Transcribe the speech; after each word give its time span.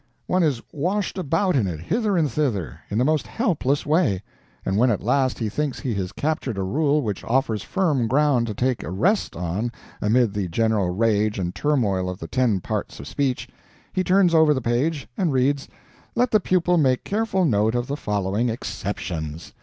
One 0.25 0.41
is 0.41 0.63
washed 0.73 1.19
about 1.19 1.55
in 1.55 1.67
it, 1.67 1.79
hither 1.79 2.17
and 2.17 2.27
thither, 2.27 2.79
in 2.89 2.97
the 2.97 3.05
most 3.05 3.27
helpless 3.27 3.85
way; 3.85 4.23
and 4.65 4.75
when 4.75 4.89
at 4.89 5.03
last 5.03 5.37
he 5.37 5.47
thinks 5.47 5.79
he 5.79 5.93
has 5.93 6.11
captured 6.11 6.57
a 6.57 6.63
rule 6.63 7.03
which 7.03 7.23
offers 7.23 7.61
firm 7.61 8.07
ground 8.07 8.47
to 8.47 8.55
take 8.55 8.81
a 8.81 8.89
rest 8.89 9.35
on 9.35 9.71
amid 10.01 10.33
the 10.33 10.47
general 10.47 10.89
rage 10.89 11.37
and 11.37 11.53
turmoil 11.53 12.09
of 12.09 12.17
the 12.17 12.27
ten 12.27 12.61
parts 12.61 12.99
of 12.99 13.07
speech, 13.07 13.47
he 13.93 14.03
turns 14.03 14.33
over 14.33 14.55
the 14.55 14.59
page 14.59 15.07
and 15.19 15.33
reads, 15.33 15.67
"Let 16.15 16.31
the 16.31 16.39
pupil 16.39 16.79
make 16.79 17.03
careful 17.03 17.45
note 17.45 17.75
of 17.75 17.85
the 17.85 17.95
following 17.95 18.49
EXCEPTIONS." 18.49 19.53